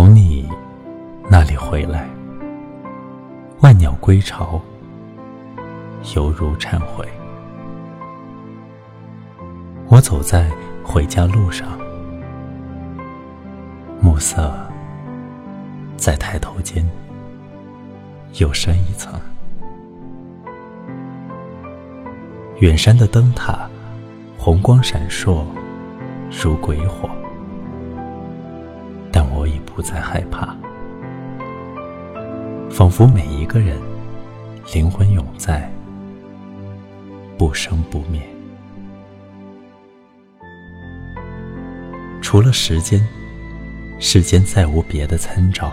[0.00, 0.48] 从你
[1.28, 2.08] 那里回来，
[3.62, 4.60] 万鸟归巢，
[6.14, 7.04] 犹如忏悔。
[9.88, 10.52] 我走在
[10.84, 11.76] 回家路上，
[14.00, 14.54] 暮色
[15.96, 16.88] 在抬头间
[18.34, 19.20] 又深一层。
[22.60, 23.68] 远山的灯塔，
[24.38, 25.42] 红光闪烁，
[26.30, 27.10] 如鬼火。
[29.78, 30.56] 不再害怕，
[32.68, 33.80] 仿佛每一个人
[34.74, 35.70] 灵魂永在，
[37.38, 38.20] 不生不灭。
[42.20, 43.06] 除了时间，
[44.00, 45.72] 世间再无别的参照。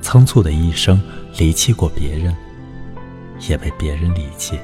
[0.00, 1.02] 仓促的一生，
[1.38, 2.32] 离弃过别人。
[3.48, 4.56] 也被别人离弃，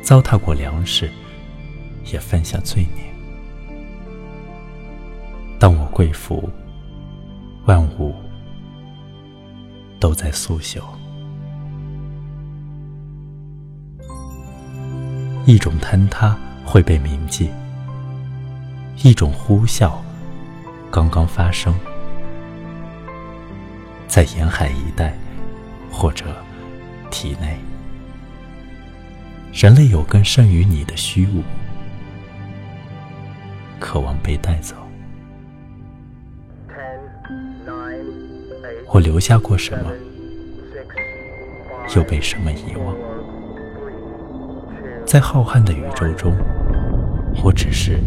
[0.00, 1.10] 糟蹋过粮食，
[2.04, 3.17] 也犯下罪孽。
[5.58, 6.48] 当我跪伏，
[7.66, 8.14] 万物
[9.98, 10.80] 都在苏朽。
[15.46, 17.50] 一种坍塌会被铭记，
[19.02, 19.92] 一种呼啸
[20.90, 21.74] 刚刚发生，
[24.06, 25.16] 在沿海一带，
[25.90, 26.26] 或者。
[27.10, 27.56] 体内，
[29.50, 31.42] 人类有更胜于你的虚无，
[33.80, 34.76] 渴望被带走。
[38.90, 39.92] 我留下过什么，
[41.94, 42.96] 又被什么遗忘？
[45.04, 46.34] 在浩瀚的宇宙中，
[47.44, 47.98] 我只是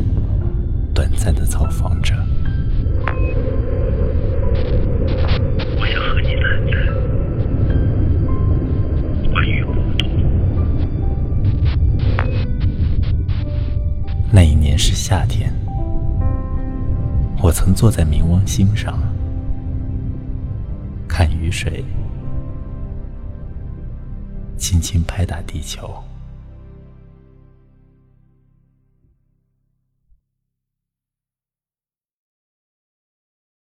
[0.94, 2.14] 短暂的造访者。
[14.34, 15.54] 那一年是夏天，
[17.42, 18.98] 我曾坐在冥王星上，
[21.22, 21.86] 看雨水
[24.58, 25.88] 轻轻拍打地球。